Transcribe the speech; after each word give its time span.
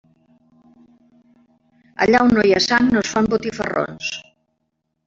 Allà 2.07 2.23
on 2.27 2.35
no 2.39 2.47
hi 2.49 2.55
ha 2.57 2.63
sang 2.71 2.91
no 2.97 3.05
es 3.07 3.13
fan 3.15 3.31
botifarrons. 3.37 4.15